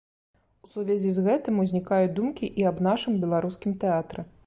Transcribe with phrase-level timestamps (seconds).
[0.67, 4.31] У сувязі з гэтым узнікаюць думкі і аб нашым беларускім тэатры.